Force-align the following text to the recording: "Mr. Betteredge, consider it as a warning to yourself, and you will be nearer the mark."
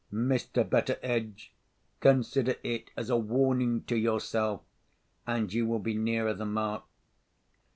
"Mr. 0.11 0.67
Betteredge, 0.67 1.53
consider 1.99 2.55
it 2.63 2.89
as 2.97 3.11
a 3.11 3.17
warning 3.17 3.83
to 3.83 3.95
yourself, 3.95 4.63
and 5.27 5.53
you 5.53 5.67
will 5.67 5.77
be 5.77 5.93
nearer 5.95 6.33
the 6.33 6.43
mark." 6.43 6.85